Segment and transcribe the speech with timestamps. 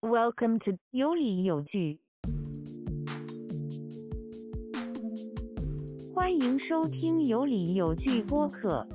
[0.00, 1.98] Welcome to 有理有据，
[6.14, 8.86] 欢迎收听有理有据播客，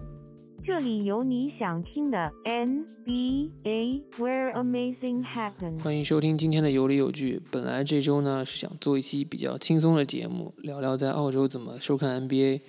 [0.63, 5.81] 这里有你想听的 NBA where amazing happens。
[5.83, 7.41] 欢迎收听今天的有理有据。
[7.51, 12.61] 本来这周呢是想做一期比较轻松的节目，聊聊在澳洲怎么收看 NBA，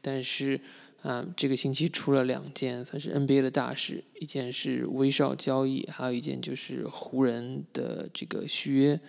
[0.00, 0.60] 但是。
[1.02, 9.00] 啊，这个星期出了两件算是 NBA 的大事，一件是威少交易，还有一件就是湖人的这个续约。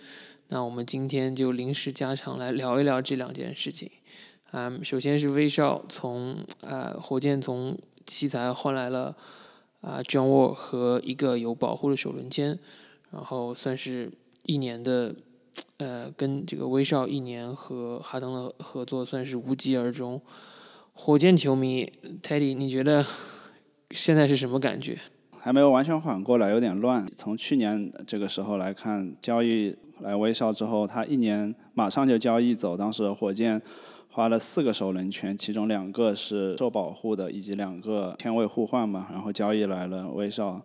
[0.48, 3.88] 那我们今天就临时加长来聊一聊这两件事情。
[4.50, 9.16] 啊，首先是威少从啊火箭从奇才换来了
[9.80, 12.58] 啊 John Wall 和一个有保护的首轮签，
[13.12, 14.10] 然后算是
[14.42, 15.14] 一年的
[15.76, 20.20] 呃跟这个威少一年和哈登的合作算是无疾而终。
[20.94, 23.04] 火箭球迷，Teddy，你觉得
[23.90, 24.96] 现在是什么感觉？
[25.38, 27.06] 还没有完全缓过来，有点乱。
[27.16, 32.76] 从去年这个时候来看，交易来威少之后，他一年马上就交易走。
[32.76, 33.60] 当时火箭
[34.08, 40.64] 花了四个首轮权，其中两个是受保护的，以及两个签位互换嘛，然后交易来了威少。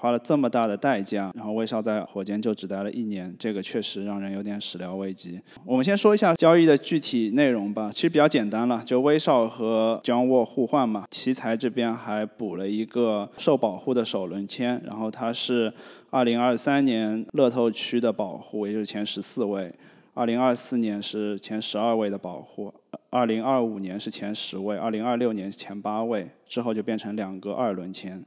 [0.00, 5.40] 花了这么大的代价，然后威少在火箭就只待了一年，这个确实让人有点始料未及。
[5.64, 11.04] 我们先说一下交易的具体内容吧，其实比较简单了，就威少和江沃互换嘛。
[11.10, 15.72] 奇才这边还补了一个受保护的首轮签，然后他是
[16.12, 19.74] 2023年乐透区的保护，也就是前十四位
[20.14, 22.72] ；2024年是前十二位的保护
[23.10, 28.24] ；2025年是前十位；2026年前八位，之后就变成两个二轮签。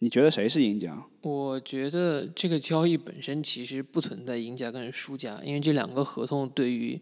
[0.00, 1.06] 你觉得谁是赢家？
[1.22, 7.00] 我觉得这个交易本身其实不存在赢家跟输家，因为这两个合同对于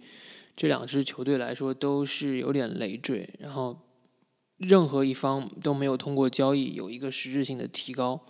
[0.55, 3.77] 这两支球队来说都是有点累赘，然后
[4.59, 8.25] 任何一方都没有通过交易有一个实质性的提高。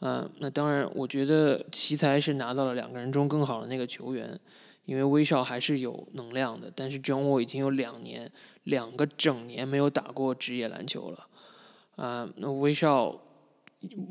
[0.00, 4.38] 嗯，那当然，我觉得奇才是拿到了两个人中更好的那个球员，
[4.84, 8.30] 因为威少还是有能量的，但是 John w 已经有两年
[8.64, 11.26] 两个整年没有打过职业篮球了。
[11.96, 13.18] 啊，那威少。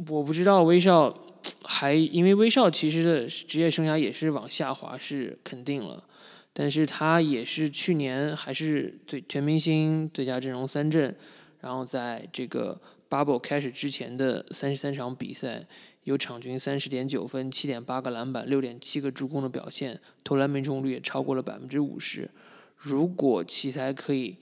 [0.09, 1.17] 我不知道威少
[1.63, 6.03] 还因为威少其实的职业生涯也是往下滑是肯定了，
[6.51, 11.15] 但是他也是去年还是最全明星最佳阵容三阵，
[11.61, 15.65] 然后在这个 bubble 开始之前的三十三场比赛
[16.03, 22.29] 有场均三十点九分、七点八个篮板、六点七个助攻的表现，投篮命中率也超过了百分之五十。
[22.75, 24.37] 如果奇才可以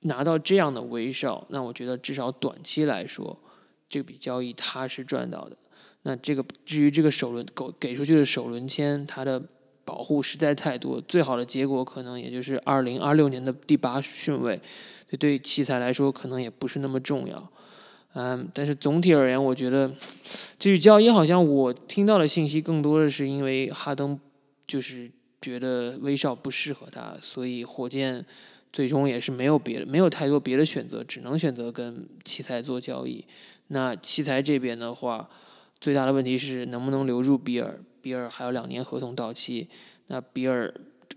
[0.00, 3.40] 拿到这样的威少，那我觉得至少短期来说。
[3.88, 5.56] 这笔交易他是赚到的，
[6.02, 9.40] 那这个至于这个首轮给给出去的首轮签，它的
[9.84, 14.60] 保护实在太多，最好的结果可能也就是二零二六年的第八顺位，
[15.08, 17.52] 这对奇才来说可能也不是那么重要。
[18.14, 19.92] 嗯，但是总体而言，我觉得
[20.58, 24.18] 这笔交易好像我听到的信息更多的是因为哈登
[24.66, 28.24] 就是觉得威少不适合他，所以火箭。
[28.72, 33.24] 最终也是没有别的，没有太多别的选择，只能选择跟奇才做交易。
[33.68, 35.28] 那奇才这边的话，
[35.80, 37.78] 最大的问题是能不能留住比尔？
[38.00, 39.66] 比尔还有两年合同到期，
[40.08, 40.72] 那比尔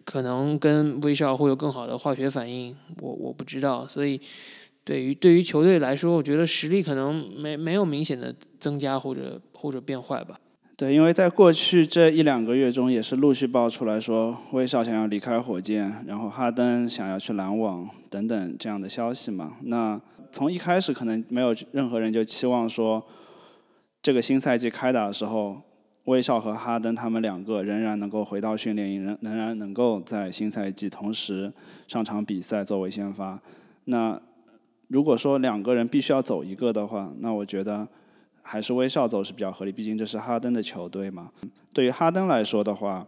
[0.05, 3.85] 可能跟威少会有更好的化学反应，我我不知道。
[3.85, 4.21] 所以
[4.85, 10.39] 对于对于球队来说，我觉得实力可能没没有明显的增加或者或者变坏吧。
[10.77, 19.57] 对，因为在过去这一两个月中，也是陆续爆出来说威少想要离开火箭，然后哈登想要去篮网等等这样的消息嘛。
[19.63, 19.99] 那
[20.31, 23.05] 从一开始可能没有任何人就期望说，
[24.01, 25.61] 这个新赛季开打的时候，
[26.05, 31.53] 威少和哈登他们两个仍然能够回到训练营，仍仍然能够在新赛季同时
[31.87, 33.41] 上场比赛作为先发。
[33.85, 34.21] 那
[34.87, 37.87] 如果说两个人必须要走一个的话，那我觉得。
[38.49, 41.29] 还是威少走是比较合理，毕竟这是哈登的球队嘛。
[41.73, 43.05] 对于哈登来说的话，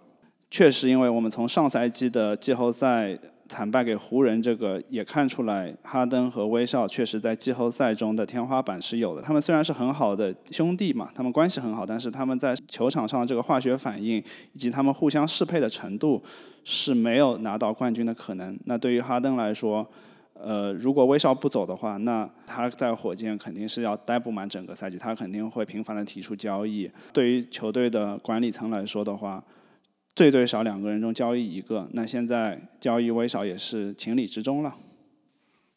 [0.52, 3.18] 确实，因为我们从上赛季的季后赛
[3.50, 9.22] 惨败给湖人这个也看出来，哈登和威少确实在季后赛中的天花板是有的。
[9.22, 16.24] 他们虽然是很好的兄弟嘛，他们关系很好，但是他们在球场上这个化学反应以及他们互相适配的程度
[16.64, 18.58] 是没有拿到冠军的可能。
[18.66, 19.86] 那对于哈登来说，
[20.36, 26.90] 呃，如果威少不走的话，那他在火箭肯定是要待不满整个赛季，他肯定会频繁的提出交易。
[27.12, 29.44] 对于球队的管理层来说的话，
[30.16, 34.76] 最最少两个人中交易一个，那现在交易威少也是情理之中了。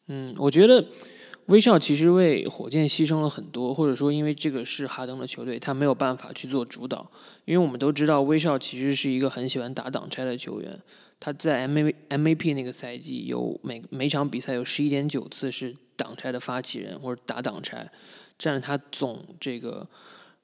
[0.07, 0.85] 嗯，我觉得
[1.45, 7.09] 威少其实为火箭牺牲了很多，或者说因为这个是哈登的球队，他没有办法去做主导。
[7.45, 10.77] 因为我们都知道威少其实是一个很喜欢打挡拆的球员。
[11.19, 17.89] 他在 M A M A P 那个赛季有每每场比赛有十一点九次是挡拆的发起人或者打挡拆，
[18.37, 19.87] 占了他总这个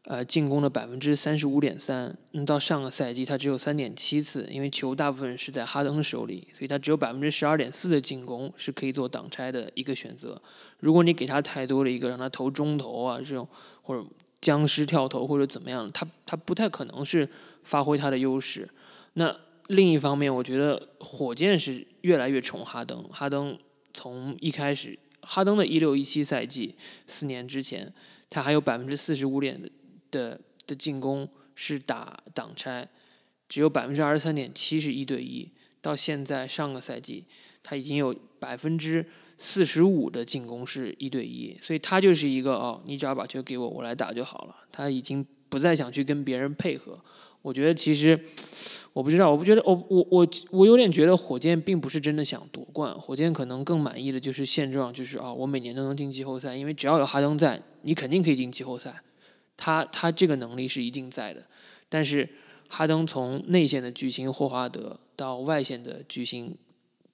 [0.09, 10.41] 呃，进攻的百分之三十五点三，嗯，到上个赛季他只有三点七次，因为球大部分是在哈登手里，所以他只有百分之十二点四的进攻是可以做挡拆的一个选择。
[10.79, 13.47] 如果你给他太多的一个让他投中投啊这种，
[13.83, 14.03] 或者
[14.41, 17.29] 僵尸跳投或者怎么样，他他不太可能是
[17.63, 18.67] 发挥他的优势。
[19.13, 19.35] 那
[19.67, 23.56] 另一方面，我觉得火箭是越来越宠哈登，哈登
[23.94, 26.73] 从一开始，哈登的一六一七赛季
[27.06, 27.94] 四年之前，
[28.27, 29.61] 他还有百分之四十五点
[30.11, 30.39] 的。
[30.67, 32.88] 的进攻是打挡拆，
[33.47, 35.50] 只有百分之二十三点七是一对一。
[35.81, 37.25] 到现在上个赛季，
[37.63, 39.03] 他已经有百分之
[39.35, 44.56] 四十五的进攻是一对一，所以他就是一个哦，你只要把球给我，我来打就好了。
[44.71, 46.95] 他已经不再想去跟别人配合。
[47.41, 48.19] 我觉得其实
[48.94, 59.01] 我不知道，我不觉得我我我我有点觉得火箭并不是真的想夺冠，火箭可能更满意的就是现状，就是啊，我每年都能进季后赛，因为只要有哈登在，你肯定可以进季后赛。
[59.61, 61.44] 他他这个能力是一定在的，
[61.89, 62.27] 但是
[62.69, 66.56] 哈登从内线的巨星霍华德到外线的巨星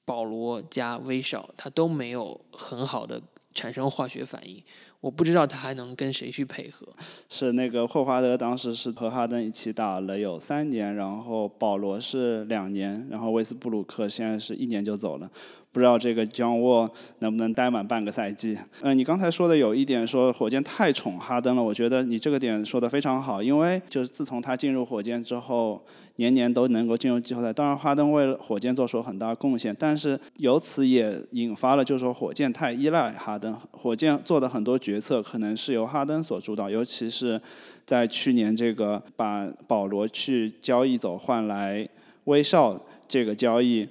[0.05, 3.19] 保罗加威少，他都没有很好的
[3.55, 4.61] 产生化学反应。
[5.01, 6.87] 我不知道他还能跟谁去配合。
[7.29, 15.29] 是那个霍华德当时是和哈登一起打了有三年，然后保罗是两年，然后威斯布鲁克现在是一年就走了。
[15.75, 16.89] 不知道这个姜沃
[17.19, 18.57] 能不能待满半个赛季？
[18.79, 25.83] 嗯，你刚才说的有一点说火箭太宠哈登了，我觉得你这个点说的非常好，因为就是自从他进入火箭之后，
[26.15, 27.51] 年年都能够进入季后赛。
[27.51, 37.41] 当然，哈登为火箭做出很大贡献，但是由此也引发了就是说火箭太依赖哈登，火箭做的很多决策可能是由哈登所主导，尤其是
[37.85, 41.85] 在去年这个把保罗去交易走换来
[42.23, 43.85] 威少这个交易。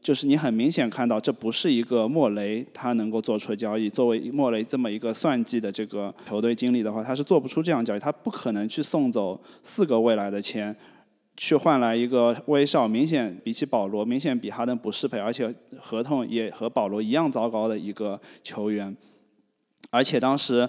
[0.00, 3.88] 就是你很明显看到，这不是一个莫雷他能够做出的交易。
[3.88, 7.98] 作为莫雷这么一个算计的这个球队经理的话，他是做不出这样交易。
[7.98, 10.74] 他不可能去送走四个未来的签，
[11.36, 18.96] 去换来一个威少，明显比起保罗，明显比哈登不适配，而且合同也和保罗一样糟糕的一个球员。
[19.90, 20.68] 而且当时。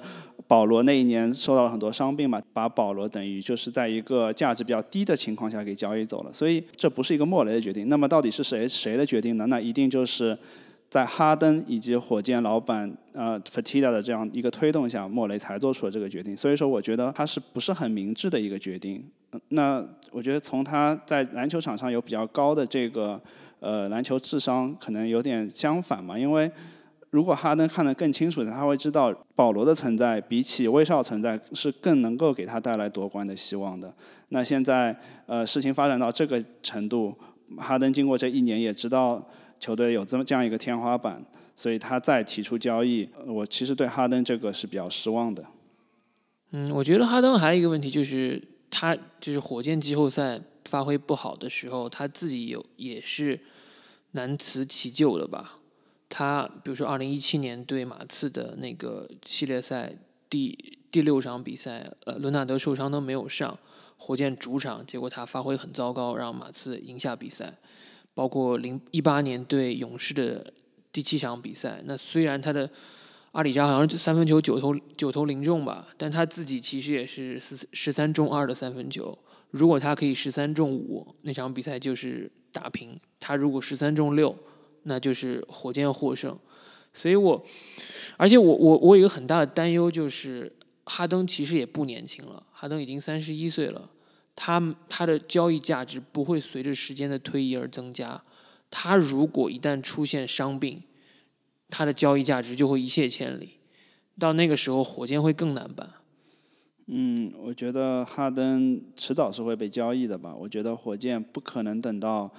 [0.50, 7.88] 保罗那一年受到了很多伤病嘛，把保罗等于就是在一个价值比较低的情况下给交易走了，所以这不是一个莫雷的决定。
[7.88, 9.46] 那么到底是谁谁的决定呢？
[9.46, 10.36] 那一定就是
[10.90, 16.36] 在哈登以及火箭老板呃 f a t i a 的这样一个推动下，莫雷才做出了这个决定。
[16.36, 19.06] 所以说，我觉得他是不是很明智的一个决定？
[19.50, 23.22] 那我觉得从他在篮球场上有比较高的这个
[23.60, 26.52] 呃篮球智商，可能有点相反嘛，因为。
[27.12, 33.94] 如果哈登看得更清楚的，他会知道保罗的存在比起威少存在是更能够给他带来夺冠的希望的。
[34.30, 34.96] 那现在
[35.26, 37.16] 呃事情发展到这个程度，
[37.58, 39.28] 哈登经过这一年也知道
[39.60, 41.26] 球队有这么这样一个天花板，
[41.56, 45.44] 所以他再提出交易，我其实对哈登这个是比较失望的。
[46.52, 53.40] 嗯，我觉得哈登还有一个问题就是他就是火箭季后赛发挥不好的时候，他自己有也是
[54.12, 55.56] 难辞其咎的吧。
[56.10, 59.94] 他比如说，二零一七年对马刺的那个系列赛
[60.28, 63.58] 第第六场比赛，呃，伦纳德受伤都没有上，
[63.96, 67.54] 火箭主场，结果他发挥很糟糕，让马刺赢下比赛。
[68.16, 70.52] 包括零一八年对勇士的
[70.92, 72.68] 第七场比赛，那虽然他的
[73.32, 79.16] 阿里扎好像三分球九投九投零中吧，但他自己其实也是十十三中二的三分球。
[79.52, 84.36] 如果他可以十三中五，那场比赛就是打平；他如果十三中六。
[84.90, 86.38] 那就是火箭获胜，
[86.92, 87.46] 所以我，
[88.18, 90.52] 而且我我我有一个很大的担忧，就是
[90.84, 93.92] 哈登其实也不年轻了，哈登已经三十一岁了，
[94.36, 98.24] 他他的交易价值不会随着时间的推移而增加，
[98.72, 100.82] 他如果一旦出现伤病，
[101.70, 103.60] 他的交易价值就会一泻千里，
[104.18, 105.88] 到那个时候火箭会更难办。
[106.88, 112.34] 嗯，我觉得哈登迟早是会被交易的吧，我觉得火箭不可能等到。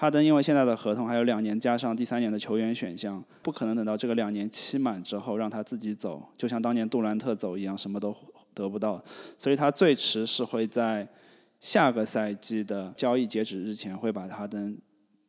[0.00, 8.16] 哈登因为现在的合同还有两年，加上第三年的球员选项，不可能等到这个两年期满之后让他自己走，就像当年杜兰特走一样，什么都
[8.54, 9.04] 得不到。
[9.36, 11.06] 所以他最迟是会在
[11.58, 14.74] 下个赛季的交易截止日前会把哈登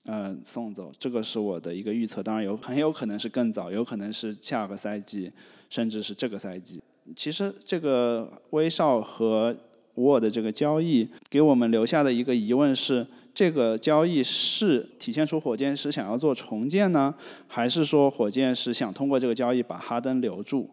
[0.05, 2.23] 嗯送走，这个是我的一个预测。
[2.23, 5.29] 当然有很有可能是更早，有可能是下个赛季，
[5.69, 6.81] 甚至是这个赛季。
[7.13, 9.53] 其实这个威少和
[10.01, 13.07] 沃的这个交易给我们留下的一个疑问是。
[13.33, 17.15] 这个交易是体现出火箭是想要做重建呢，
[17.47, 20.71] 还是说火箭是想通过这个交易把哈登留住？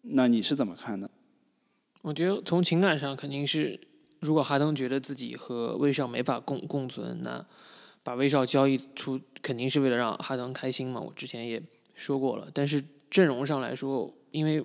[0.00, 1.10] 那你是怎么看的？
[2.00, 3.78] 我觉得从情感上肯定是，
[4.20, 7.44] 如果哈登觉得自己和威少没法共共存，那
[8.02, 10.98] 把威少交易出肯定是为了让哈登开心嘛。
[10.98, 11.60] 我之前也
[11.94, 14.64] 说过了，但是阵容上来说，因为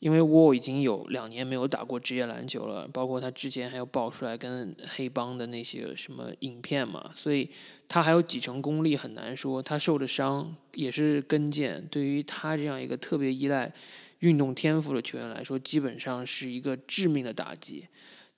[0.00, 7.50] 因为沃已经有两年没有打过职业篮球了，包括他之前还有爆出来跟黑帮的那些什么影片嘛，所以
[7.88, 9.60] 他还有几成功力很难说。
[9.60, 13.72] 他受的伤也是跟腱，对于他这样一个特别依赖
[14.20, 17.88] 运动天赋的球员来说，基本上是一个致命的打击。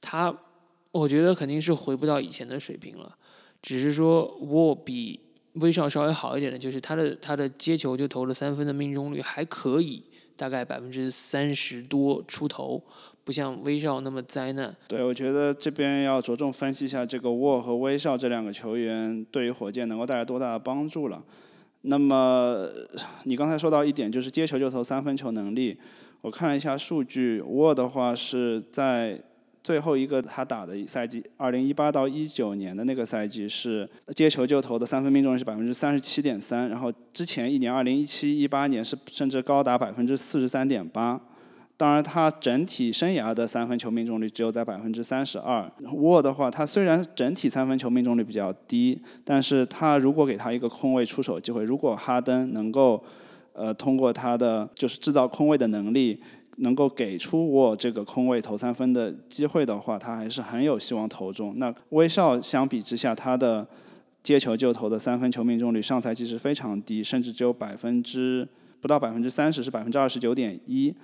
[0.00, 0.34] 他，
[0.92, 3.14] 我觉得肯定是回不到以前的水平了，
[3.60, 5.20] 只是说沃比
[5.54, 10.02] 威少稍微好一点的，就是他的他的接球就投了三分的命中率还可以。
[10.40, 12.82] 大概百分之三十多出头，
[13.24, 14.74] 不像威少那么灾难。
[14.88, 21.22] 对，我觉得这边要着重分析一下这个沃和威少这两个球员对于火箭能够带来多大的帮助了。
[21.82, 22.66] 那么
[23.24, 25.78] 你刚才说到一点，就是接球就投三分球能力。
[26.22, 29.22] 我看了一下数据，沃的话是在。
[29.62, 41.20] 最后一个他打的赛季，二零一八到一九年的那个赛季是接球就投的三分命中率是百分之三十七点三，然后之前一年二零一七一八年是甚至高达百分之四十三点八。
[41.76, 45.70] 当然，他整体生涯的三分球命中率只有在百分之三十二。
[45.94, 53.02] 沃的话，他虽然整体三分球命中率比较低，但是他如果给他一个空位出手机会，如果哈登能够
[53.54, 56.20] 呃通过他的就是制造空位的能力。
[56.56, 61.54] 能够给出我这个空位投三分的机会的话，他还是很有希望投中。
[61.56, 63.66] 那威少相比之下，他的
[64.22, 68.46] 接球就投的三分球命中率上赛季是非常低，甚至只有百分之
[68.82, 70.94] 不到百分之三十，是百分之二十九点一。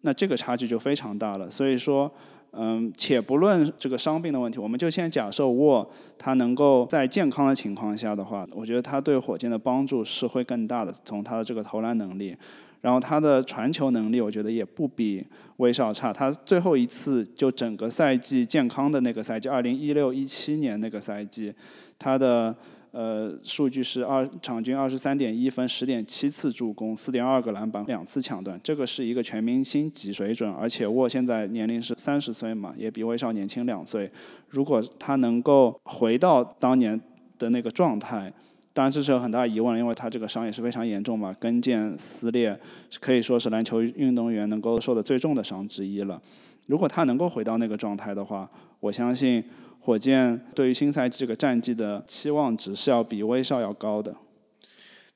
[0.00, 1.48] 那这个差距就非常大了。
[1.48, 2.10] 所以说，
[2.50, 10.92] 嗯，且不论这个伤病的问题，我们就先假设沃他能够在健康的情况下的话，我觉得他对火箭的帮助是会更大的。
[11.04, 12.36] 从他的这个投篮能力。
[12.84, 15.26] 然后他的传球能力，我觉得也不比
[15.56, 16.12] 威少差。
[16.12, 21.50] 他最后一次就整个赛季健康的那个赛季，二零一六一七年那个赛季，
[21.98, 22.54] 他的
[22.90, 30.52] 呃数据是二场均二十三点一分，十点七次助攻，四点二个篮板，两次抢断，这个是一个全明星级水准。
[30.52, 34.12] 而且沃现在年龄是三十岁嘛，也比威少年轻两岁。
[34.50, 37.00] 如果他能够回到当年
[37.38, 38.30] 的那个状态。
[38.74, 42.58] 当然这是有很大疑问，因为他这个伤也是非常严重嘛，跟腱撕裂
[43.00, 46.20] 可以说是篮球运动员能够受的最重的伤之一了。
[46.66, 48.50] 如果他能够回到那个状态的话，
[48.80, 49.44] 我相信
[49.78, 54.12] 火箭对于新赛季这个战绩的期望值是要比威少要高的。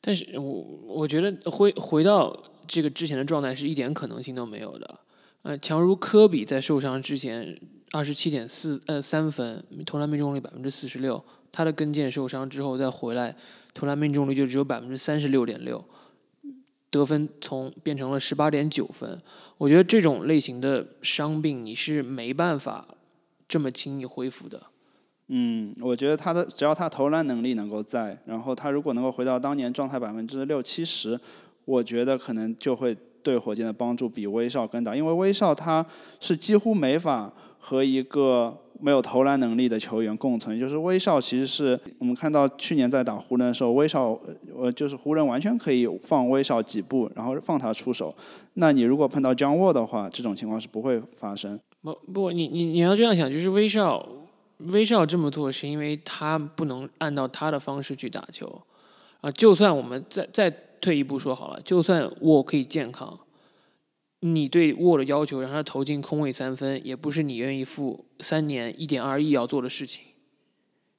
[0.01, 0.45] 但是我
[0.87, 5.01] 我觉得回回到这个之前的状态是一点可能性都没有的。
[5.43, 7.59] 呃，强如科比在受伤之前，
[7.91, 11.25] 二十七点四呃三分，投篮命中率百分之四十六。
[11.51, 13.35] 他的跟腱受伤之后再回来，
[13.75, 15.85] 投篮命中率就只有百分之三十六点六，
[16.91, 19.21] 得分从变成了十八点九分。
[19.57, 22.87] 我觉得这种类型的伤病你是没办法
[23.49, 24.63] 这么轻易恢复的。
[25.29, 31.19] 嗯，我觉得他的只要他投篮能力能够在，然后他如果能够回到当年状态百分之六七十，
[31.65, 35.85] 我觉得可能就会对火箭的帮助比威少更大，因为威少他
[36.21, 38.59] 是几乎没法和一个。
[38.81, 41.21] 没有投篮能力的球员共存，就是威少。
[41.21, 44.19] 其实是我们看到去年在打湖人的时候，威少
[44.57, 48.15] 呃就是湖人完全可以放威少几步，然后放他出手。
[48.55, 51.59] 那你如果碰到 John Wall 的话，这种情况是不会发生。
[51.83, 54.07] 不不，你你你要这样想，就是威少
[54.59, 58.63] 威少这么做是因为他不能按照他的方式去打球
[59.21, 59.31] 啊。
[59.31, 63.19] 就算我们再再退一步说好了，就算沃可以健康。
[64.21, 70.03] 你对沃的要求让他投进空位三分，也不是你愿意付三年一点二亿要做的事情。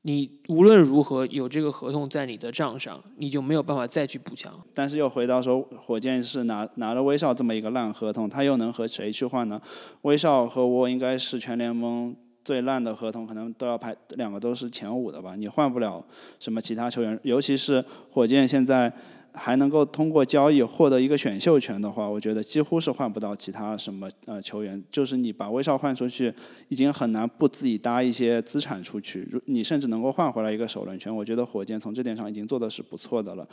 [0.03, 4.53] 你无论如何有这个合同在你的账上，你就没有办法再去补强。
[4.73, 9.61] 但是又回到说，火箭是拿拿了威少这么一个烂合同，他又能和谁去换呢？
[10.03, 15.35] 威少和沃应该是全联盟最烂的合同，可能都要排两个都是前五的吧。
[15.35, 16.01] 你换不了
[16.39, 18.93] 什么其他球员，尤其是火箭现在。
[19.33, 24.83] 还能够通过交易获得一个选秀权的话，我觉得几乎是换不到其他什么呃球员。
[24.91, 26.33] 就是你把威少换出去，
[26.67, 29.27] 已经很难不自己搭一些资产出去。
[29.31, 33.47] 如你甚至能够换回来一个首轮权，我觉得火箭从这点上已经做的是不错的了。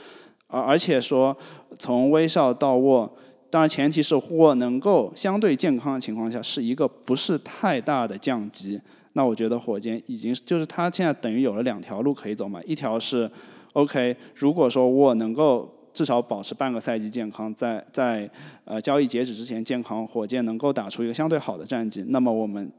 [0.49, 1.37] 而而且说
[1.78, 3.16] 从威少到沃，
[3.50, 8.80] 当然前提是沃能够相对健康的情况下，是一个不是太大的降级。
[9.12, 13.30] 那我觉得火箭已经就是他现在等于有了两条路可以走嘛，一条是。
[13.76, 18.28] OK，如果说我能够至少保持半个赛季健康，在在
[18.64, 22.73] 呃交易截止之前健康，火箭能够打出一个相对好的战绩，那么我们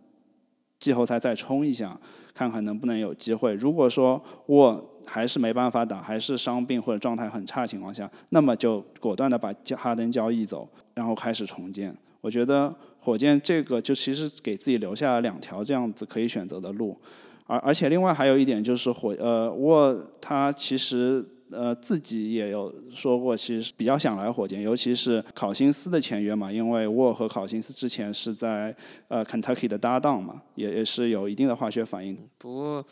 [0.80, 2.00] 季后赛再冲一下，
[2.34, 3.54] 看看能不能有机会。
[3.54, 11.96] 如果说我还是没办法打，还是伤病或者状态很差情况下，那么就果断的把哈登交易走，然后开始重建。
[12.22, 17.00] 我觉得火箭这个就其实给自己留下了两条这样子可以选择的路。
[17.48, 28.76] 而而且另外还有一点就是火呃沃他其实呃自己也有说过，其实比较想来火箭，尤其是考辛斯的签约嘛，因为沃和考辛斯之前是在
[29.08, 32.18] 呃 Kentucky 的搭档嘛，也也是有一定的化学反应。
[32.38, 32.86] 不过，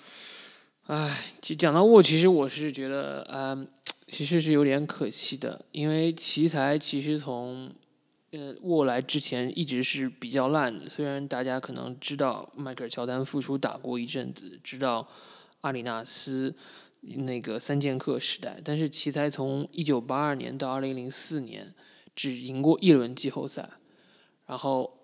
[0.87, 1.25] 唉，
[1.57, 3.67] 讲到沃，其实我是觉得，嗯，
[4.07, 7.69] 其实是有点可惜的，因为奇才其实从
[8.35, 10.85] 呃，沃来之前一直是比较烂的。
[10.89, 15.07] 虽然大家可能知道迈克尔乔丹复出打过一阵子，知道
[15.61, 16.53] 阿里纳斯
[16.99, 21.73] 那个三剑客时代，但是奇才从一九八二年到二零零四年
[22.13, 23.69] 只赢过一轮季后赛。
[24.47, 24.97] 然后，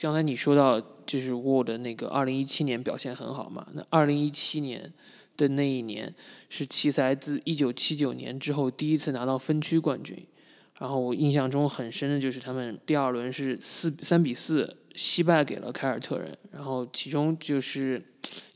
[0.00, 3.64] 刚才你说到就是沃的那个二零一七年表现很好嘛？
[3.74, 4.92] 那二零一七年
[5.36, 6.12] 的那一年
[6.48, 10.26] 是奇才自一九七九年之后第一次拿到分区冠军。
[10.78, 18.02] 然后我印象中很深的就是他们第二轮是四三比四惜败给了凯尔特人，然后其中就是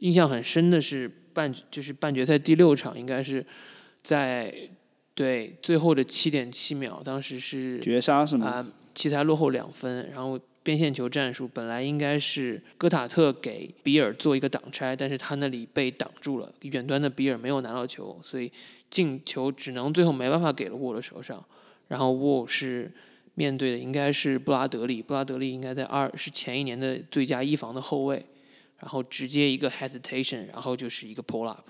[0.01, 3.45] 印象很深的是半就是半决赛第六场应该是
[4.03, 4.53] 在
[5.15, 8.47] 对最后的七点七秒，当时是绝杀是吗？
[8.47, 18.51] 啊，奇才落后两分，然后边线球战术本来应该是戈塔特给比尔做一个挡拆，但是他那里被挡住了，远端的比尔没有拿到球，所以
[18.91, 21.45] 进球只能最后没办法给了沃的手上。
[21.88, 22.90] 然后沃是
[23.35, 28.25] 面对的应该是布拉德利，布拉德利应该在二是前一年的最佳一防的后卫，
[28.78, 31.68] 然后直接一个 hesitation，然后就是一个 pull up，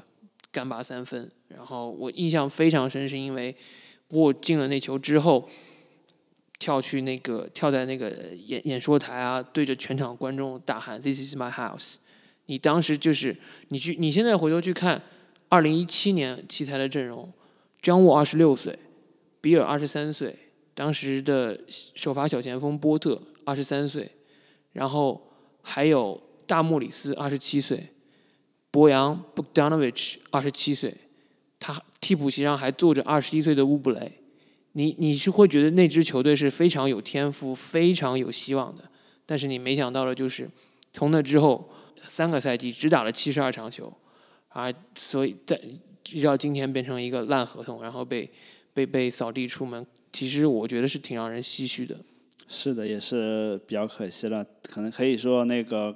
[0.50, 1.30] 干拔三分。
[1.48, 3.54] 然后我印象非常深，是因为
[4.08, 5.48] 沃进了那球之后，
[6.58, 8.10] 跳去那个跳在那个
[8.46, 11.96] 演演说台啊，对着全场观众大喊 "This is my house"。
[12.46, 13.36] 你当时就是
[13.68, 15.02] 你去你现在回头去看，
[15.48, 17.32] 二零一七年奇才的阵容，
[17.80, 18.78] 张沃二十六岁。
[19.40, 20.36] 比尔二十三岁，
[20.74, 24.10] 当时的首发小前锋波特二十三岁，
[24.72, 25.30] 然后
[25.62, 27.88] 还有大莫里斯二十七岁，
[28.70, 30.96] 博扬 （Bogdanovic） 二十七岁，
[31.60, 34.20] 他替补席上还坐着二十一岁的乌布雷。
[34.72, 38.84] 你你是会觉得那支球队是非常有天赋、非常有希望的，
[39.24, 40.48] 但是你没想到的就是
[40.92, 41.70] 从那之后
[42.02, 43.92] 三个赛季只打了七十二场球，
[44.48, 45.60] 啊，所以在
[46.04, 48.30] 直到今天变成一个烂合同，然后被。
[48.78, 51.96] 被被扫地出门，其实我觉得是挺让人唏嘘的。
[52.46, 54.46] 是的，也是比较可惜了。
[54.70, 55.92] 可能可以说，那个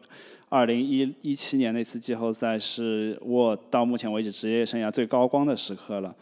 [0.48, 6.12] 二零一一七年那次季后赛是沃到目前为止职业生涯最高光的时刻了。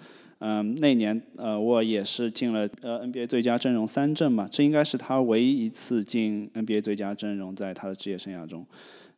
[0.41, 8.67] 嗯，那年呃沃也是进了呃 NBA 最佳阵容三阵嘛，这应该是他唯一一次进 NBA 最佳阵容，在他的职业生涯中。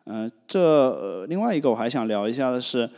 [0.04, 2.88] 嗯，这另外一个我还想聊一下的是。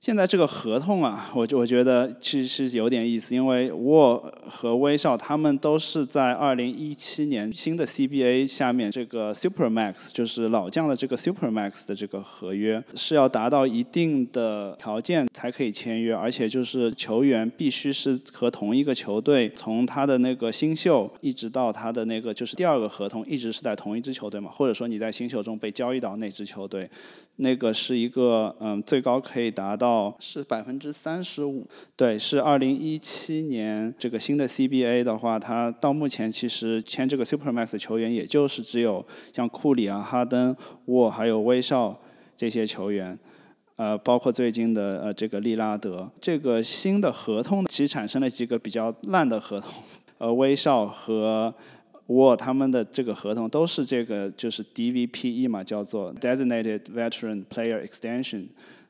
[0.00, 26.88] 现在这个合同啊， 我我觉得其实是有点意思，因为沃和威少他们都是在二零一七年新的 CBA 下面这个 Supermax，就是老将的这个 Supermax 的这个合约是要达到一定的条件才可以签约，而且就是球员必须是和同一个球队，从他的那个新秀一直到他的那个就是第二个合同，一直是在同一支球队嘛，或者说你在新秀中被交易到那支球队。
[27.40, 29.87] 那个是一个嗯，最高可以达到
[30.18, 42.00] 是百分之三十五，对，是二零一七年这个新的 CBA 的话，它到目前其实签这个 Supermax 的球员，也就是只有像库里啊、哈登、沃还有威少
[42.36, 43.18] 这些球员，
[43.76, 49.70] 呃，包括最近的呃这个利拉德，这个新的合同其实产生了几个比较烂的合同，
[50.18, 51.54] 呃，威少和。
[52.08, 58.46] 沃他们的这个合同都是这个就是 DVPE 嘛，叫做 Designated Veteran Player Extension，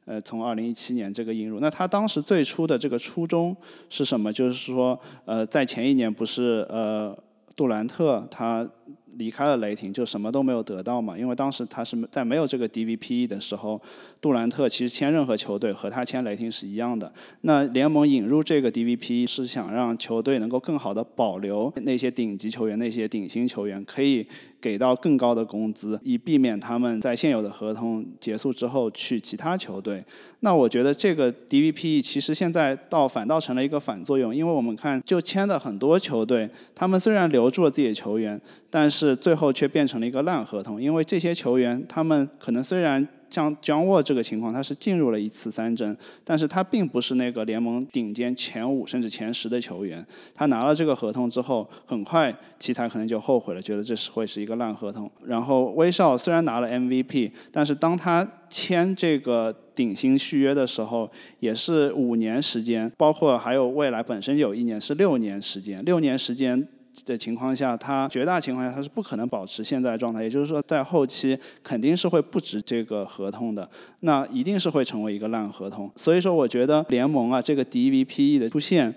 [0.08, 1.60] 呃，从二零一七年这个引入。
[1.60, 3.54] 那他当时最初的这个初衷
[3.90, 4.32] 是什么？
[4.32, 7.16] 就是说，呃，在前一年不是呃
[7.54, 8.68] 杜兰特他。
[9.16, 13.80] 离开了雷霆就什么都没有得到嘛，因为当时他是在没有这个 DVPE 的时候，
[14.20, 17.12] 杜兰特其实签任何球队和他签雷霆是一样的。
[17.40, 24.24] 那联盟引入这个 DVP 是想让球队能够更好的保留那些顶级球员、那些顶薪球员，可以
[24.60, 30.04] 给到更高的工资，以避免他们在现有的合同结束之后去其他球队。
[30.40, 38.40] 那我觉得这个 DVPE 其实现在倒反倒成了一个反作用，因为我们看就签了很多球队，他们虽然留住了自己的球员，
[38.70, 43.06] 但是最后却变成了一个烂合同，因为这些球员他们可能虽然。
[43.30, 50.04] 像 John Wall 这个情况，他是进入了一次三针，但是他并不是那个联盟顶尖前五甚至前十的球员。
[50.34, 55.10] 他拿了这个合同之后，很快奇才可能就后悔了，觉得这是会是一个烂合同。
[55.24, 61.10] 然后威少虽然拿了 MVP，但是当他签这个顶薪续约的时候，
[61.40, 66.66] 也是五年时间，包括还有未来本身有一年是六年时间，六年时间。
[67.04, 73.68] 的情况下，他绝大情况下他是不可能保持现在的状态，也就是说，在后期肯定是会不值这个合同的，
[74.00, 75.90] 那一定是会成为一个烂合同。
[75.96, 78.94] 所以说，我觉得联盟啊，这个 DVPE 的出现，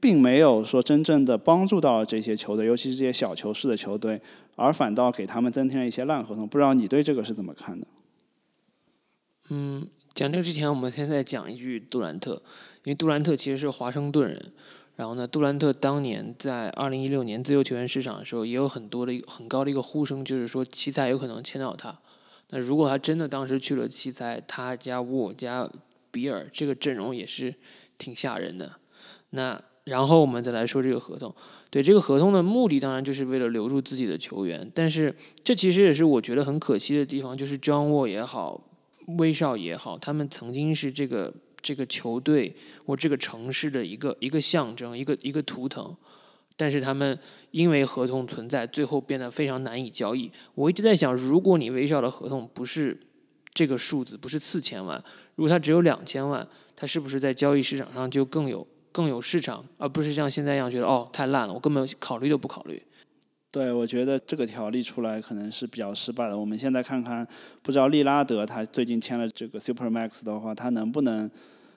[0.00, 4.20] 并没有说真正的帮助到这些球队，尤其是这些小球市的球队，
[4.56, 6.46] 而反倒给他们增添了一些烂合同。
[6.46, 7.86] 不知道你对这个是怎么看的？
[9.50, 12.34] 嗯，讲这个之前，我们现在讲一句杜兰特，
[12.84, 14.52] 因为杜兰特其实是华盛顿人。
[14.94, 21.98] 然后呢，杜兰特当年在二零一六年自由球员市场的时候，也有很多的一个很高的一个呼声，就是说奇才有可能签到他。
[22.50, 25.68] 那如果他真的当时去了奇才，他加沃加
[26.10, 27.54] 比尔这个阵容也是
[27.96, 28.70] 挺吓人的。
[29.30, 31.34] 那然后我们再来说这个合同，
[31.70, 38.62] 对这个合同的目的当然就是为了留住自己的球员，但是这其实也是我觉得很可惜的地方，就是 John Wall 也好，
[39.18, 41.32] 威少也好，他们曾经是这个。
[41.62, 45.96] 这个球队或这个城市的一个一个象征，一个一个图腾，
[46.56, 47.16] 但是他们
[47.52, 50.30] 因为合同存在，最后变得非常难以交易。
[50.54, 53.00] 我一直在想，如果你微笑的合同不是
[53.54, 55.02] 这个数字，不是四千万，
[55.36, 62.82] 如果它只有两千万，它是不是在交易市场上就更有更有市场，而不是像现在一样觉得哦太烂了，我根本考虑都不考虑。
[63.52, 66.36] 对，我觉得这个条例出来可能是比较失败的。
[66.36, 67.24] 我们现在看看，
[67.60, 71.30] 不知道利拉德他最近签了这个 Super Max 的话，他能不能？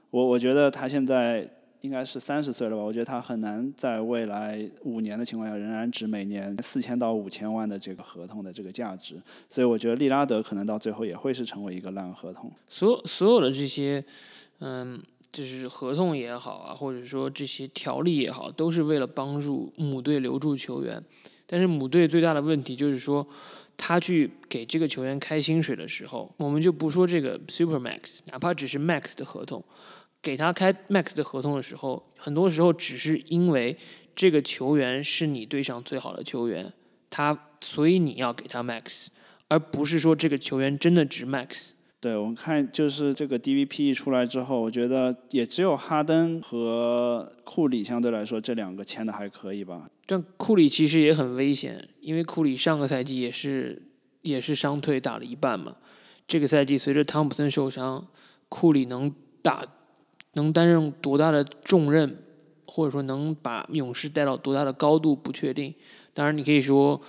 [0.10, 1.46] 我我觉得他现在
[1.82, 2.82] 应该是三十岁了吧？
[2.82, 9.22] 我觉得他很难在未来五年的情况下仍然值每年四千到五千万的这个合同的这个价值。
[9.50, 12.50] 所以我觉得利拉德可能到最后也会是成为一个烂合同。
[12.68, 14.02] 所所有的这些，
[14.60, 15.04] 嗯。
[15.32, 21.04] 就是合同也好啊，或者说这些条例也好，都是为了帮助母队留住球员。
[21.48, 23.28] 但是母队最大的问题就是说，
[23.78, 29.64] 他去给这个球员开薪水的时候，我们就不说这个 Super Max，哪怕只是 Max 的合同，
[30.22, 33.78] 给他开 Max 的合同的时候，很多时候只是因为
[34.16, 36.74] 这个球员是你队上最好的球员，
[37.10, 39.08] 他所以你要给他 Max，
[39.48, 41.75] 而不是说这个球员真的值 Max。
[42.06, 49.90] 对，我们看就是这个 DVP 出来之后，我觉得也只有哈登和库里相对来说这两个签的还可以吧。
[50.06, 53.82] 但库里其实也很危险，因为库里上个赛季也是
[54.22, 55.78] 也是伤退打了一半嘛。
[56.28, 58.06] 这个赛季随着汤普森受伤，
[58.50, 59.66] 库里能打
[60.34, 62.20] 能担任多大的重任，
[62.68, 65.74] 或者说能把勇士带到多大的高度不确定。
[66.14, 67.02] 当然，你可以说。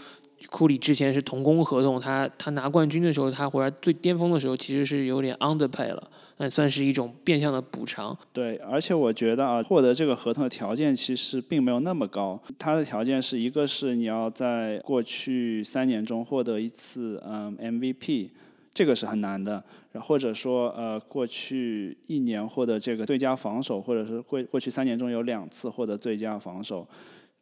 [0.51, 8.17] 库里之前是同工合同，他他拿冠军的时候，他回来最巅峰的时候，其实是有点 underpay 了，那算是一种变相的补偿。
[8.33, 12.41] 对，而且我觉得啊，获得这个合同的条件其实并没有那么高。
[12.59, 18.31] 他的条件是一个是你要在过去三年中获得一次嗯 MVP，
[18.75, 19.65] 这个是很难的。
[19.99, 26.87] 或者说呃过去一年获得这个最佳防守，或者是过过去三年中有两次获得最佳防守。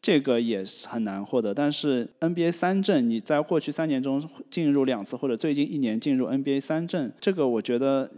[0.04, 8.10] 这个也很难获得，但是 NBA 三阵你在过去三年中进入两次，或者最近一年进入 NBA 三阵，这个我觉得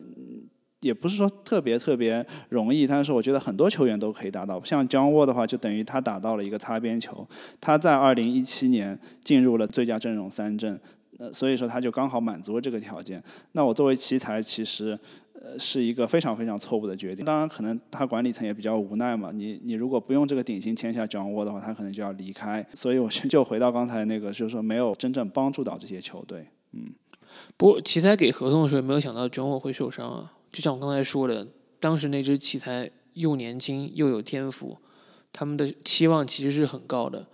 [0.81, 4.61] 也不是说特别特别容易，但是我觉得很多球员都可以达到。
[4.65, 7.25] 像江沃的话，就等于他打到了一个擦边球，
[7.61, 10.81] 他在2017年进入了最佳阵容三阵，
[11.19, 13.23] 呃，所以说他就刚好满足了这个条件。
[13.53, 14.99] 那我作为奇才，其实。
[15.47, 17.25] 呃，是一个非常非常错误的决定。
[17.25, 19.31] 当然，可能他管理层也比较无奈嘛。
[19.33, 22.67] 你你如果不用这个顶薪签下掌握的话，他可能就要离开。
[22.75, 26.49] 所以，我就回到刚才那个，就是说没有真正帮助到这些球队。
[26.73, 26.91] 嗯。
[27.57, 30.33] 不过，奇才给合同的时候，没有想到掌握会受伤啊。
[30.51, 31.47] 就像我刚才说的，
[31.79, 34.77] 当时那支奇才又年轻又有天赋，
[35.33, 37.27] 他们的期望其实是很高的，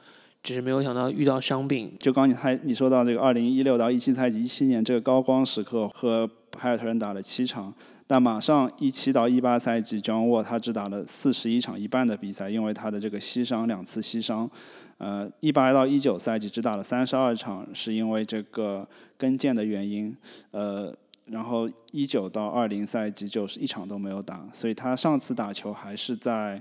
[0.43, 1.97] 只是没有想到遇到伤病。
[1.99, 7.73] 就刚你还你说到这个二零一六到一七赛季，一七年这个高光时刻和凯尔特人打了七场。
[8.07, 14.51] 但马上一七到一八赛季，John w a 他只打了四十一场一半的比赛，因为他的这个膝伤两次膝伤。
[14.99, 18.87] 呃，一八到一九赛季只打了三十二场，是因为这个
[19.17, 20.15] 跟腱的原因。
[20.51, 20.95] 呃，
[21.27, 26.61] 然后一九到二零赛季就是一场都没有打，所以他上次打球还是在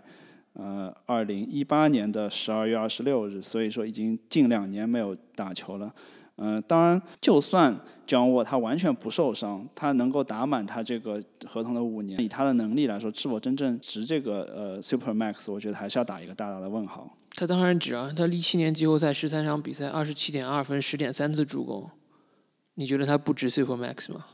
[0.54, 5.94] 呃二零一八年的十二月二十六日，所以说已经近两年没有打球了。
[6.38, 7.76] 嗯，当然，就算
[8.08, 15.52] John Wall 他完全不受伤，他能够打满他这个合同的五年，以他的能力来说，是否真正值这个呃 Super Max？
[15.52, 17.16] 我觉得还是要打一个大大的问号。
[17.36, 21.90] 他当然值啊，他一七年季后赛十三场比赛，二十七点二分，十点三次助攻，
[22.74, 24.26] 你觉得他不值 Super Max 吗？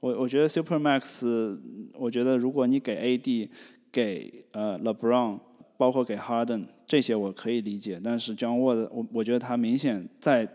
[0.00, 1.60] 我我觉得 Super Max，
[1.94, 3.48] 我觉得如果你给 AD、
[3.92, 5.38] 给呃 LeBron，
[5.82, 10.48] 包括给 Harden 这些，我可以理解，但是 John Wall，我我觉得他明显在。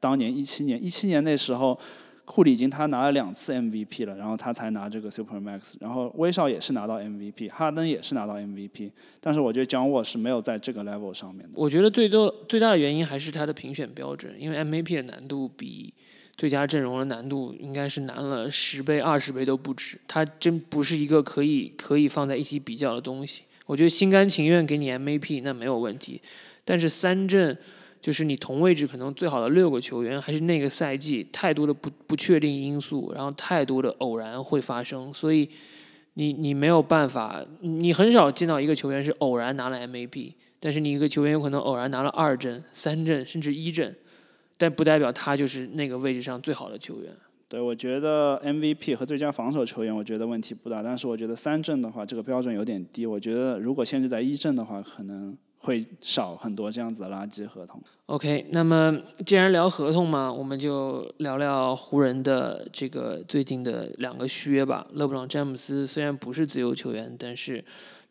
[0.00, 1.76] 当年一七年，一七年那时候，
[2.24, 11.50] 库里已经他拿了两次 MVP 了，然后他才拿这个 Super Max，然后威少也是拿到 MVP，哈登也是拿到 MVP，但是我觉得姜沃是没有在这个 level 上面的。
[11.56, 15.92] 我觉得最多最大的原因还是他的评选标准，因为 MVP 的难度比
[16.36, 23.42] 最佳阵容的难度应该是难了十倍、二十倍都不止，它真不是一个可以可以放在一起比较的东西。
[23.68, 26.20] 我觉得心甘情愿给你 MVP 那没有问题，
[26.64, 27.56] 但是三阵。
[28.00, 35.50] 就是你同位置可能最好的六个球员，还是那个赛季太多的不不确定因素，然后太多的偶然会发生，所以
[36.14, 43.92] 你你没有办法，你很少见到一个球员是偶然拿了 MVP，但是你一个球员有可能偶然拿了二阵、三阵甚至一阵，
[44.56, 47.12] 但不代表他就是那个位置上最好的球员。
[47.48, 53.06] 对，我觉得 MVP 和最佳防守球员，我觉得问题不大，但是我觉得三阵的话，这个标准有点低。
[53.06, 55.36] 我觉得如果限制在一阵的话，可能。
[55.60, 57.82] 会少很多这样子的垃圾合同。
[58.06, 64.86] OK，那么既然聊合同嘛，我们就聊聊湖人的这个最近的两个续约吧。
[64.92, 67.62] 勒布朗·詹姆斯虽然不是自由球员，但是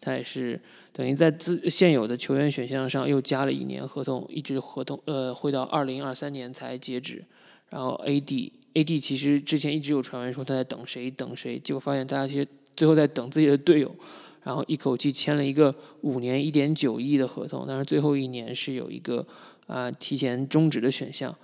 [0.01, 0.59] 他也是
[0.91, 7.23] 等于在自现有的球员选项上又加了一年合同，一直合同呃会到二零二三年才截止。
[7.69, 13.95] 然后 AD A D 其实之前一直有传闻说他在等谁等谁，结果发现大家其实最后在等自己的队友。
[14.43, 19.25] 然后一口气签了一个五年一点九亿的合同，但是最后一年是有一个
[19.65, 21.35] 啊提前终止的选项。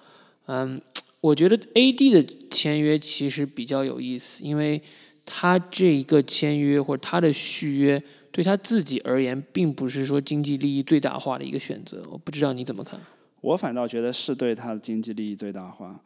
[0.46, 0.80] 嗯，
[1.19, 4.82] 我觉得 AD 的签约其实比较有意思，因为
[5.26, 12.02] 他这一个签约或者他的续约对他自己而言，并不是说经济利益最大化的一个选择。
[12.10, 12.98] 我不知道你怎么看？
[13.41, 16.00] 我反倒觉得是对他的经济利益最大化。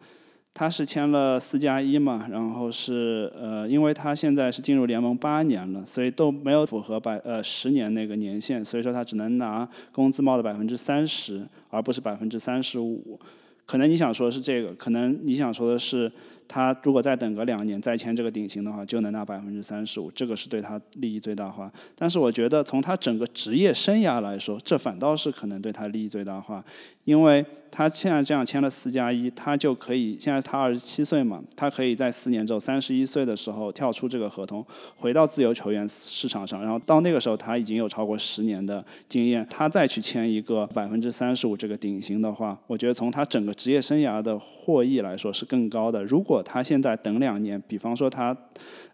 [0.59, 13.19] 他是签了四加一嘛，然后是呃，因为他现在是进入联盟八年了，所以都没有符合百呃十年那个年限，所以说他只能拿工资帽的百分之三十，而不是百分之三十五。
[13.67, 16.11] 可能你想说的是这个，可能你想说的是。
[16.47, 21.71] 他如果再等个两年再签这个顶薪的话，就能拿百分之三十五，这个是对他利益最大化。
[21.95, 26.63] 但是我觉得从他整个职业生涯来说，这反倒是可能对他利益最大化，
[27.05, 46.03] 因为他现在这样签了四加一，他就可以现在他二十七岁嘛，他可以在四年之后三十一岁的时候跳出这个合同，回到自由球员市场上，然后到那个时候他已经有超过十年的经验，他再去签一个百分之三十五这个顶薪的话，我觉得从他整个职业生涯的获益来说是更高的。
[46.05, 48.35] 如果他现在等两年，比方说他，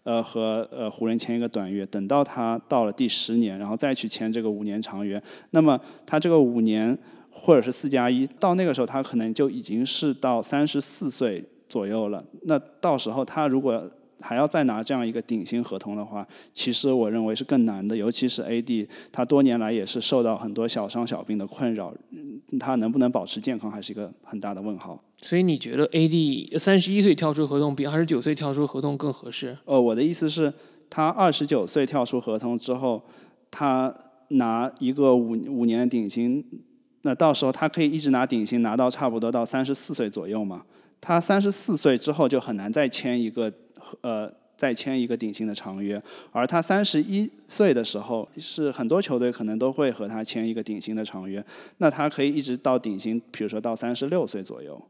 [0.02, 6.96] 呃和呃湖人签一个短约，等到他到了第十年，然后再去签这个五年长约，那么他这个五年
[7.30, 12.24] 或者是四加一，到那个时候他可能就已经是到三十四岁左右了。
[12.42, 17.94] 那到时候他如果还要再拿这样一个顶薪合同的话，其实我认为是更难的。
[17.94, 21.92] 尤其是 AD，他多年来也是受到很多小伤小病的困扰，
[22.58, 24.98] 他能不能保持健康还是一个很大的问号。
[25.24, 29.56] 所以你觉得 AD 三十一岁跳出合同比二十九岁跳出合同更合适？
[29.64, 30.52] 呃，我的意思是，
[30.90, 33.02] 他二十九岁跳出合同之后，
[33.50, 33.94] 他
[34.28, 36.44] 拿一个五五年顶薪，
[37.00, 40.66] 那到时候他可以一直拿顶薪，拿到差不多到三十四岁左右嘛。
[41.00, 43.50] 他三十四岁之后就很难再签一个。
[44.02, 51.44] 呃，再签一个顶薪的长约，而他三十一岁的时候，是很多球队可能都会和他签一个顶薪的长约，
[51.78, 54.82] 那他可以一直到顶薪，比如说到三十六岁左右。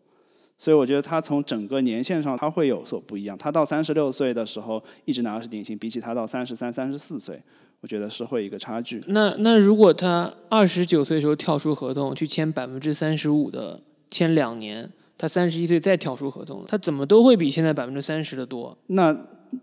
[0.57, 3.37] 所以我觉得他从整个年限上他会有所不一样。
[3.37, 7.41] 他到三十六岁的时候一直拿的是顶薪，比起他到三十三、三十四岁，
[7.81, 9.03] 我觉得是会一个差距。
[9.09, 14.91] 那那如果他二十九岁的时候跳出合同去签百分之三十五的，签两年？
[15.17, 18.77] 他三十一岁再跳出合同，他怎么都会比现在百分之三十的多。
[18.89, 19.17] 那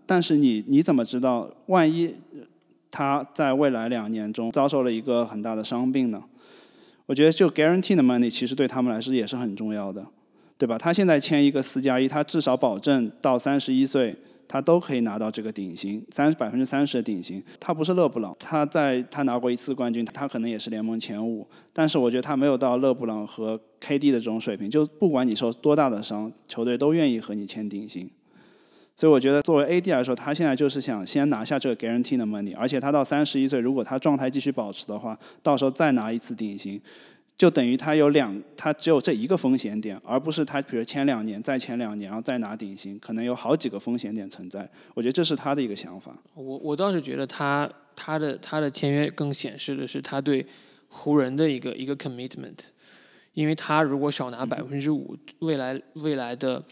[0.06, 2.14] 但是你你怎么知道，万一
[2.90, 6.22] 他在未来两年中遭受了一个很大的伤病呢？
[7.04, 10.06] 我觉得就 guarantee 的 money 其实对他们来说也是很重要的，
[10.62, 10.78] 对吧？
[10.78, 14.14] 他现在签一个四加一，他至少保证到三十一岁。
[14.46, 17.42] 他都可以拿到这个顶薪，三百分之三十的顶薪。
[17.58, 21.44] 他不是勒布朗，他在他拿过一次冠军，他可能也是联盟前五。
[21.72, 24.68] 但是我觉得他没有到勒布朗和 KD 的这种水平。
[24.68, 28.10] 就不管你受多大的伤，球队都愿意和你签顶薪。
[28.94, 36.78] 所以我觉得作为 AD 来说，他现在就是想先拿下这个 guarantee 的 money，而且他到三十一岁，如果他状态继续保持的话，到时候再拿一次顶薪。
[37.38, 44.70] 就等于他有两，他只有这一个风险点，而不是他比如签两年，再签两年，然后再拿顶薪，可能有好几个风险点存在。
[44.94, 46.16] 我觉得这是他的一个想法。
[46.34, 50.46] 我我倒是觉得他他的他的签约更显示的是他对
[50.88, 52.58] 湖人的一个一个 commitment，
[53.34, 56.64] 因为他如果少拿百分之五，未来未来的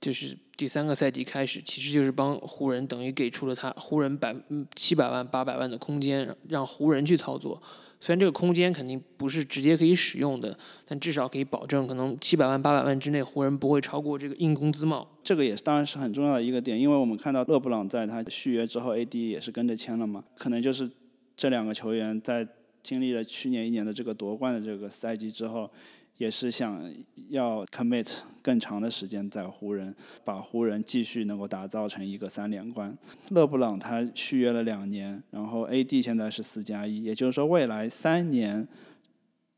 [0.00, 4.34] 就是第三个赛季开始，其实就是帮湖人等于给出了他湖人百
[4.74, 7.62] 七百万八百万的空间，让湖人去操作。
[8.00, 10.56] 虽然这个空间肯定不是直接可以使用的，
[10.86, 15.08] 但至少可以保证可能七百万八百万之内，湖人不会超过这个硬工资帽。
[15.22, 20.90] 这个也是当然是很重要的一个点，因为我们看到勒布朗在他续约之后，AD 也是跟着签了嘛，可能就是
[21.36, 22.46] 这两个球员在
[22.82, 25.70] 经历了去年一年的这个夺冠的这个赛季之后。
[26.18, 26.92] 也是想
[27.30, 28.08] 要 commit
[28.42, 32.96] 更长的时间在湖人，把湖人继续能够打造成一个三连冠。
[33.30, 38.66] 勒布朗他续约了两年，然后 AD 现在是四加一，也就是说未来三年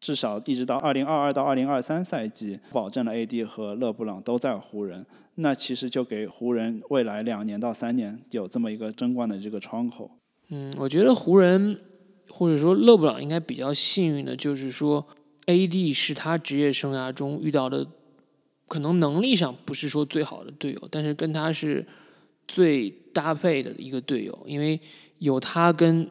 [0.00, 5.06] 至少一直到二零二二到二零二三赛季，保证了 AD 和勒布朗都在湖人。
[5.36, 10.10] 那其实就给湖人未来两年到三年有这么一个争冠的这个窗口。
[10.50, 11.80] 嗯，我觉得湖人
[12.28, 15.06] 或者说勒布朗应该比较幸运的，就是说。
[15.50, 17.84] A.D 是他职业生涯中遇到的，
[18.68, 21.84] 可能能力上不是说最好的队友，但是跟他是
[22.46, 24.80] 最搭配的一个队友，因为
[25.18, 26.08] 有他跟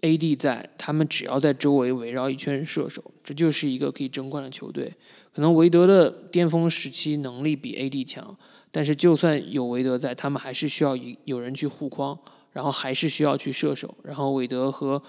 [0.00, 4.92] A.D 在，他们只要在周围围绕一圈射手，这就是一个可以争冠的球队。
[5.32, 8.36] 可能韦德的巅峰时期能力比 A.D 强，
[8.70, 12.18] 但是就算有韦德在，他们还是需要有有人去护框，
[12.52, 15.00] 然后还是需要去射手，然后韦德和。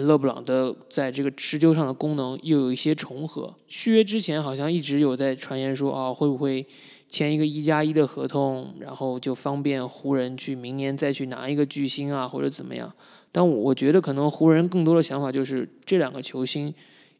[0.00, 3.54] 勒布朗的在这个持球上的功能又有一些重合。
[3.66, 6.66] 续约之前好像一直有在传言说啊，会不会
[7.08, 12.92] 签一个一加一的合同，然后就方便湖人去明年再去拿一个巨星啊，或者怎么样？
[13.30, 16.72] 但我觉得可能湖人更多的想法就是这两个球星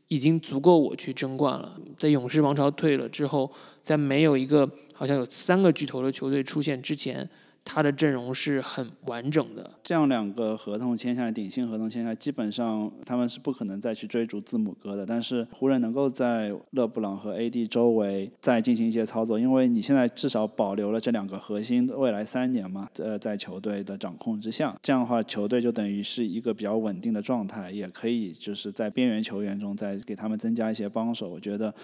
[0.09, 1.77] 已经足够我去争冠了。
[1.97, 3.51] 在勇士王朝退了之后，
[3.83, 7.29] 在没有一个好像有三个巨头的球队出现之前。
[7.65, 9.71] 他的阵容是很完整的。
[9.83, 15.07] 这样两个合同签下来，顶薪合同签下来，基本上他们是不可能再去追逐字母哥的。
[15.07, 31.31] 但是湖人能够在勒布朗和 AD 周围再进行一些操作，因为你现在至少保留了这两个核心，未来三年嘛，呃，在球队的掌控之下，这样的话，球队就等于是一个比较稳定的状态，也可以就是在边缘球员中再给他们增加一些帮手。
[31.31, 31.75] 我觉得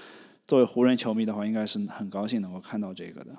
[0.47, 3.33] 作为湖人球迷的话，应该是很高兴能够看到这个的。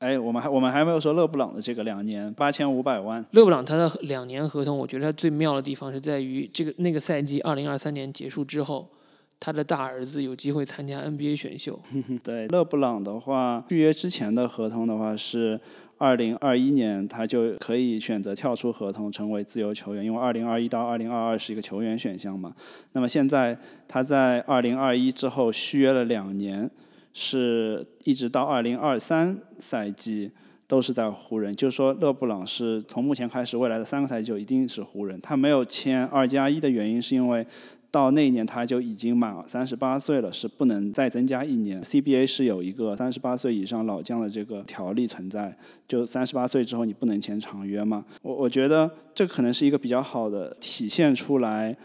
[0.00, 3.24] 哎，我们还我们还没有说勒布朗的这个两年八千五百万。
[3.30, 8.86] 勒布朗他的两年合同，我觉得他最妙的地方是在于这个那个赛季二零二三年结束之后，
[9.40, 11.80] 他的大儿子有机会参加 NBA 选秀。
[12.22, 15.58] 对，勒布朗的话，续约之前的合同的话是
[15.96, 22.52] 二零二一年，他就可以选择跳出合同成为自由球员，因为二零二一到二零二二是一个球员选项嘛。
[22.92, 23.56] 那么现在
[23.88, 26.70] 他在二零二一之后续约了两年。
[27.14, 30.32] 是一直到二零二三赛季
[30.66, 35.20] 都是在湖人，就是说勒布朗是从目前开始未来的三个赛季就一定是湖人。
[35.20, 37.46] 他没有签二加一的原因是因为
[37.92, 41.80] 到那一年他就已经满三十八岁了，是不能再增加一年。
[41.80, 48.04] CBA 是有一个三十八岁以上老将的这个条例存在，就三十八岁之后你不能签长约嘛。
[48.22, 51.76] 我我觉得这可能是一个比较好的体现出来。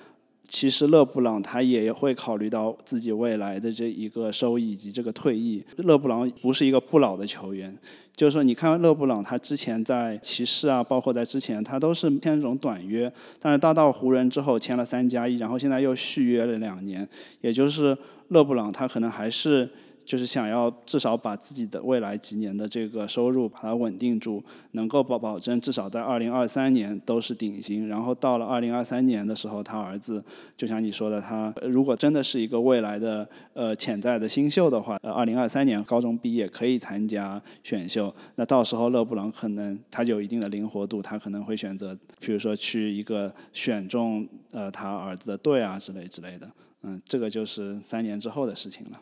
[0.50, 5.64] 其实勒布朗他也会考虑到自己未来的这一个收益以及这个退役。
[5.78, 7.74] 勒布朗不是一个不老的球员，
[8.16, 13.10] 就是说你看勒布朗他之前在骑士啊，包括在之前他都是签这种短约，
[13.40, 17.08] 但是到到湖人之后签了三加一，然后现在又续约了两年，
[17.42, 17.96] 也就是
[18.30, 19.70] 勒布朗他可能还是。
[20.10, 30.24] 就是想要至少把自己的未来几年的这个收入把它稳定住，能够保保证至少在二零二三年都是顶薪，然后到了二零二三年的时候，他儿子
[30.58, 46.50] 就像你说的，他如果真的是一个未来的呃潜在的新秀的话，呃二零二三年高中毕业可以参加选秀，那到时候勒布朗可能他就有一定的灵活度，他可能会选择，比如说去一个选中呃他儿子的队啊之类之类的，
[46.82, 49.00] 嗯，这个就是三年之后的事情了。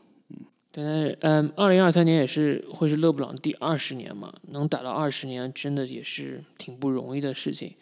[0.79, 7.73] 但是，嗯，二零二三年也是会是勒布朗第二十年嘛，能打到二十年，真的也是挺不容易的事情。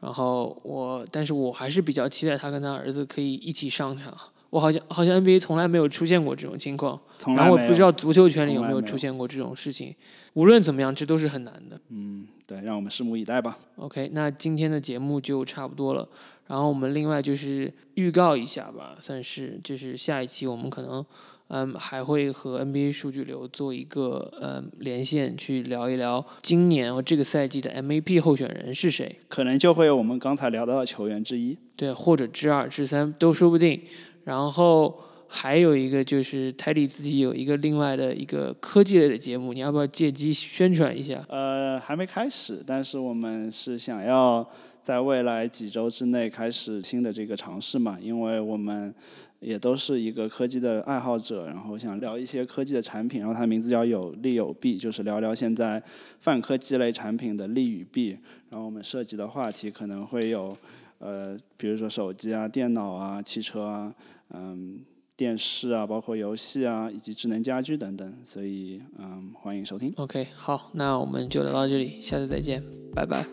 [0.00, 4.16] 然后我，但是我还是比较期待他跟他儿子可以一起上场。
[4.50, 6.98] 我好像好像 NBA 从来没有出现过这种情况，
[7.36, 9.92] 然后我不知道足球圈里有没有出现过这种事情。
[10.34, 11.80] 无论怎么样，这都是很难的。
[11.88, 13.58] 嗯，对，让我们拭目以待吧。
[13.74, 16.08] OK，那今天的节目就差不多了。
[16.46, 21.04] 然后我们另外就是预告一下吧，算是就是下一期我们可能。
[21.48, 33.80] 嗯，还会和 NBA 数据流做一个呃连线，去聊一聊今年和这个赛季的 MVP 候选人是谁，可能就会有我们刚才聊到的球员之一，对，或者之二、之三都说不定。
[34.24, 41.24] 然后还有一个就是泰迪自己有一个另外的一个科技类的节目，你要不要借机宣传一下？
[41.28, 44.48] 呃，还没开始，但是我们是想要
[44.82, 48.94] 在未来几周之内开始新的这个尝试嘛，因为我们
[49.40, 55.82] 也都是一个科技的爱好者，然后想聊一些科技的产品，然后它名字叫有利有弊，就是聊聊现在
[56.20, 58.18] 泛科技类产品的利与弊，
[58.50, 60.56] 然后我们涉及的话题可能会有。
[60.98, 63.94] 呃，比如说手机啊、电脑啊、汽车啊、
[64.30, 64.80] 嗯、
[65.16, 69.92] 电视啊，包括游戏啊，以及智能家居等等，所以嗯，欢迎收听。
[69.96, 72.62] OK，好，那我们就聊到这里，下次再见，
[72.94, 73.26] 拜拜。